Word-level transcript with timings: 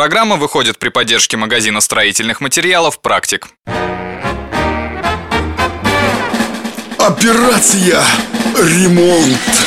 программа 0.00 0.36
выходит 0.36 0.78
при 0.78 0.88
поддержке 0.88 1.36
магазина 1.36 1.82
строительных 1.82 2.40
материалов 2.40 3.02
«Практик». 3.02 3.48
Операция 6.96 8.02
«Ремонт». 8.56 9.59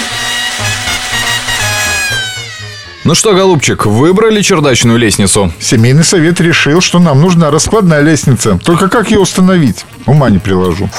Ну 3.06 3.16
что, 3.16 3.34
голубчик, 3.34 3.86
выбрали 3.86 4.42
чердачную 4.42 4.98
лестницу? 4.98 5.52
Семейный 5.60 6.06
совет 6.06 6.40
решил, 6.40 6.80
что 6.80 7.00
нам 7.00 7.20
нужна 7.20 7.52
раскладная 7.52 8.00
лестница. 8.00 8.58
Только 8.64 8.88
как 8.88 9.12
ее 9.12 9.20
установить? 9.20 9.86
Ума 10.06 10.30
не 10.30 10.40
приложу. 10.40 10.90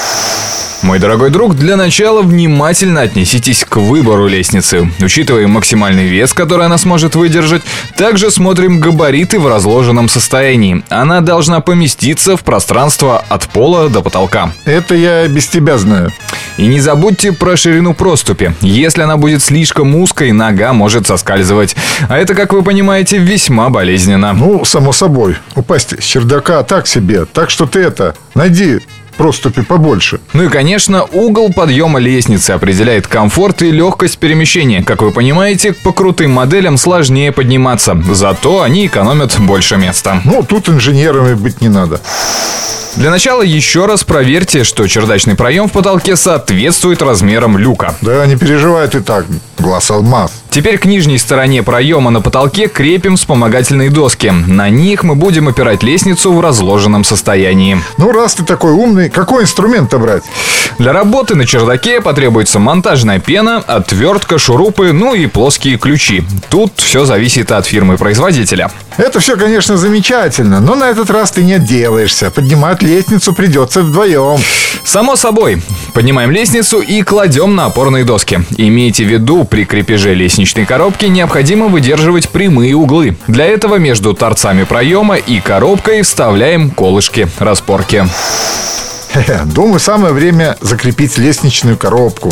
Мой 0.82 0.98
дорогой 0.98 1.30
друг, 1.30 1.56
для 1.56 1.76
начала 1.76 2.20
внимательно 2.20 3.00
отнеситесь 3.00 3.64
к 3.66 3.78
выбору 3.78 4.26
лестницы. 4.26 4.90
Учитываем 5.00 5.52
максимальный 5.52 6.06
вес, 6.06 6.34
который 6.34 6.66
она 6.66 6.76
сможет 6.76 7.14
выдержать. 7.14 7.62
Также 7.96 8.30
смотрим 8.30 8.80
габариты 8.80 9.38
в 9.38 9.48
разложенном 9.48 10.10
состоянии. 10.10 10.84
Она 10.90 11.22
должна 11.22 11.60
поместиться 11.60 12.36
в 12.36 12.44
пространство 12.44 13.24
от 13.30 13.48
пола 13.48 13.88
до 13.88 14.02
потолка. 14.02 14.52
Это 14.66 14.94
я 14.94 15.26
без 15.26 15.46
тебя 15.46 15.78
знаю. 15.78 16.12
И 16.56 16.66
не 16.66 16.80
забудьте 16.80 17.32
про 17.32 17.56
ширину 17.56 17.94
проступи. 17.94 18.52
Если 18.60 19.02
она 19.02 19.16
будет 19.16 19.42
слишком 19.42 19.94
узкой, 19.96 20.32
нога 20.32 20.72
может 20.72 21.06
соскальзывать. 21.06 21.74
А 22.08 22.16
это, 22.16 22.34
как 22.34 22.52
вы 22.52 22.62
понимаете, 22.62 23.18
весьма 23.18 23.70
болезненно. 23.70 24.32
Ну, 24.32 24.64
само 24.64 24.92
собой. 24.92 25.36
Упасть 25.56 26.00
с 26.00 26.04
чердака 26.04 26.62
так 26.62 26.86
себе. 26.86 27.24
Так 27.24 27.50
что 27.50 27.66
ты 27.66 27.80
это, 27.80 28.14
найди 28.34 28.80
проступи 29.16 29.62
побольше. 29.62 30.20
Ну 30.32 30.44
и, 30.44 30.48
конечно, 30.48 31.04
угол 31.04 31.52
подъема 31.52 31.98
лестницы 31.98 32.52
определяет 32.52 33.06
комфорт 33.06 33.62
и 33.62 33.70
легкость 33.70 34.18
перемещения. 34.18 34.82
Как 34.82 35.02
вы 35.02 35.10
понимаете, 35.10 35.72
по 35.72 35.92
крутым 35.92 36.32
моделям 36.32 36.76
сложнее 36.76 37.32
подниматься, 37.32 38.00
зато 38.12 38.62
они 38.62 38.86
экономят 38.86 39.38
больше 39.38 39.76
места. 39.76 40.20
Ну, 40.24 40.42
тут 40.42 40.68
инженерами 40.68 41.34
быть 41.34 41.60
не 41.60 41.68
надо. 41.68 42.00
Для 42.96 43.10
начала 43.10 43.42
еще 43.42 43.86
раз 43.86 44.04
проверьте, 44.04 44.62
что 44.62 44.86
чердачный 44.86 45.34
проем 45.34 45.68
в 45.68 45.72
потолке 45.72 46.14
соответствует 46.14 47.02
размерам 47.02 47.58
люка. 47.58 47.94
Да, 48.02 48.24
не 48.26 48.36
переживай 48.36 48.86
ты 48.86 49.00
так, 49.00 49.26
глаз 49.58 49.90
алмаз. 49.90 50.30
Теперь 50.54 50.78
к 50.78 50.84
нижней 50.84 51.18
стороне 51.18 51.64
проема 51.64 52.12
на 52.12 52.20
потолке 52.20 52.68
крепим 52.68 53.16
вспомогательные 53.16 53.90
доски. 53.90 54.30
На 54.30 54.70
них 54.70 55.02
мы 55.02 55.16
будем 55.16 55.48
опирать 55.48 55.82
лестницу 55.82 56.32
в 56.32 56.40
разложенном 56.40 57.02
состоянии. 57.02 57.78
Ну, 57.96 58.12
раз 58.12 58.36
ты 58.36 58.44
такой 58.44 58.70
умный, 58.70 59.10
какой 59.10 59.42
инструмент-то 59.42 59.98
брать? 59.98 60.22
Для 60.78 60.92
работы 60.92 61.34
на 61.34 61.46
чердаке 61.46 62.00
потребуется 62.00 62.58
монтажная 62.58 63.20
пена, 63.20 63.58
отвертка, 63.58 64.38
шурупы, 64.38 64.92
ну 64.92 65.14
и 65.14 65.26
плоские 65.26 65.78
ключи. 65.78 66.24
Тут 66.50 66.72
все 66.76 67.04
зависит 67.04 67.52
от 67.52 67.66
фирмы-производителя. 67.66 68.70
Это 68.96 69.20
все, 69.20 69.36
конечно, 69.36 69.76
замечательно, 69.76 70.60
но 70.60 70.74
на 70.74 70.84
этот 70.84 71.10
раз 71.10 71.30
ты 71.30 71.42
не 71.42 71.54
отделаешься. 71.54 72.30
Поднимать 72.30 72.82
лестницу 72.82 73.32
придется 73.32 73.82
вдвоем. 73.82 74.40
Само 74.84 75.16
собой. 75.16 75.62
Поднимаем 75.94 76.30
лестницу 76.30 76.80
и 76.80 77.02
кладем 77.02 77.54
на 77.54 77.66
опорные 77.66 78.04
доски. 78.04 78.40
Имейте 78.56 79.04
в 79.04 79.08
виду, 79.08 79.44
при 79.44 79.64
крепеже 79.64 80.14
лестничной 80.14 80.66
коробки 80.66 81.06
необходимо 81.06 81.66
выдерживать 81.66 82.28
прямые 82.28 82.74
углы. 82.76 83.16
Для 83.28 83.46
этого 83.46 83.76
между 83.76 84.14
торцами 84.14 84.64
проема 84.64 85.16
и 85.16 85.40
коробкой 85.40 86.02
вставляем 86.02 86.70
колышки, 86.70 87.28
распорки. 87.38 88.04
Думаю, 89.46 89.78
самое 89.78 90.12
время 90.12 90.56
закрепить 90.60 91.18
лестничную 91.18 91.76
коробку. 91.76 92.30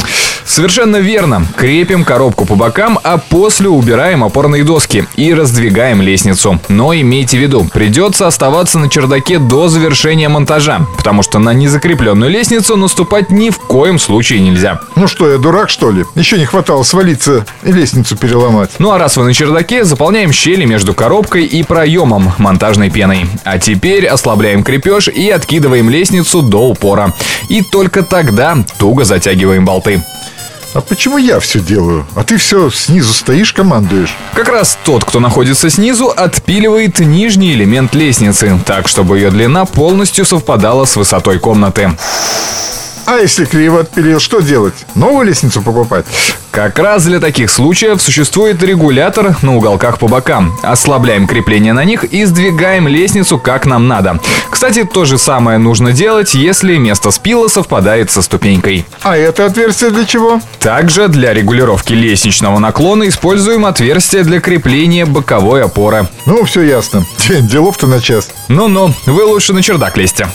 Совершенно 0.53 0.99
верно. 0.99 1.47
Крепим 1.57 2.05
коробку 2.05 2.45
по 2.45 2.57
бокам, 2.57 2.99
а 3.03 3.17
после 3.17 3.71
убираем 3.71 4.23
опорные 4.23 4.65
доски 4.65 5.07
и 5.17 5.33
раздвигаем 5.33 6.03
лестницу. 6.03 6.61
Но 6.69 6.95
имейте 6.95 7.39
в 7.39 7.41
виду, 7.41 7.67
придется 7.73 8.27
оставаться 8.27 8.79
на 8.79 8.91
чердаке 8.91 9.39
до 9.39 9.69
завершения 9.69 10.29
монтажа, 10.29 10.87
потому 10.99 11.23
что 11.23 11.39
на 11.39 11.55
незакрепленную 11.55 12.31
лестницу 12.31 12.77
наступать 12.77 13.31
ни 13.31 13.49
в 13.49 13.61
коем 13.61 13.99
случае 13.99 14.41
нельзя. 14.41 14.79
Ну 14.95 15.07
что, 15.07 15.27
я 15.31 15.39
дурак, 15.39 15.71
что 15.71 15.91
ли? 15.91 16.05
Еще 16.17 16.39
не 16.39 16.45
хватало 16.45 16.83
свалиться 16.83 17.47
и 17.63 17.73
лестницу 17.73 18.15
переломать. 18.19 18.73
Ну 18.79 18.91
а 18.91 18.99
раз 18.99 19.17
вы 19.17 19.25
на 19.25 19.33
чердаке, 19.33 19.85
заполняем 19.85 20.33
щели 20.33 20.67
между 20.67 20.93
коробкой 20.93 21.47
и 21.47 21.63
проемом 21.63 22.31
монтажной 22.37 22.91
пеной. 22.91 23.25
А 23.45 23.59
теперь 23.59 24.07
ослабляем 24.07 24.65
крепеж 24.65 25.09
и 25.09 25.31
откидываем 25.31 25.89
лестницу 25.89 26.43
до 26.43 26.69
упора. 26.69 27.15
И 27.49 27.63
только 27.63 28.03
тогда 28.03 28.59
туго 28.79 29.05
затягиваем 29.05 29.65
болты. 29.65 30.03
А 30.75 30.81
почему 30.81 31.19
я 31.19 31.39
все 31.39 31.61
делаю? 31.61 32.07
А 32.15 32.25
ты 32.25 32.39
все 32.39 32.71
снизу 32.71 33.13
стоишь, 33.13 33.53
командуешь? 33.53 34.17
Как 34.35 34.49
раз 34.49 34.79
тот, 34.85 35.05
кто 35.05 35.21
находится 35.21 35.69
снизу, 35.69 36.09
отпиливает 36.09 36.99
нижний 36.99 37.53
элемент 37.53 37.95
лестницы, 37.95 38.59
так, 38.65 38.89
чтобы 38.89 39.19
ее 39.19 39.31
длина 39.31 39.67
полностью 39.67 40.25
совпадала 40.25 40.87
с 40.87 40.97
высотой 40.97 41.39
комнаты. 41.39 41.93
А 43.05 43.17
если 43.17 43.45
криво 43.45 43.81
отпилил, 43.81 44.19
что 44.19 44.41
делать? 44.41 44.75
Новую 44.95 45.27
лестницу 45.27 45.61
покупать? 45.61 46.07
Как 46.53 46.79
раз 46.79 47.07
для 47.07 47.19
таких 47.19 47.51
случаев 47.51 48.03
существует 48.03 48.63
регулятор 48.63 49.35
на 49.41 49.57
уголках 49.57 49.99
по 49.99 50.07
бокам. 50.07 50.55
Ослабляем 50.63 51.27
крепление 51.27 51.73
на 51.73 51.83
них 51.83 52.05
и 52.05 52.27
сдвигаем 52.27 52.87
лестницу 52.87 53.39
как 53.39 53.65
нам 53.65 53.89
надо. 53.89 54.21
Кстати, 54.51 54.85
то 54.85 55.07
же 55.07 55.17
самое 55.17 55.57
нужно 55.57 55.93
делать, 55.93 56.35
если 56.35 56.77
место 56.77 57.11
спила 57.11 57.49
совпадает 57.49 58.11
со 58.11 58.21
ступенькой. 58.21 58.85
А 59.01 59.17
это 59.17 59.47
отверстие 59.47 59.91
для 59.91 60.05
чего? 60.05 60.43
Также 60.59 61.09
для 61.09 61.33
регулировки 61.33 61.95
лестничного 61.95 62.59
наклона 62.59 63.09
используем 63.09 63.65
отверстие 63.65 64.23
для 64.23 64.39
крепления 64.39 65.07
боковой 65.07 65.65
опоры. 65.65 66.07
Ну, 66.27 66.45
все 66.45 66.61
ясно. 66.61 67.07
Делов-то 67.29 67.87
на 67.87 67.99
час. 68.03 68.29
Ну-ну, 68.49 68.93
вы 69.07 69.25
лучше 69.25 69.55
на 69.55 69.63
чердак 69.63 69.97
лезьте. 69.97 70.29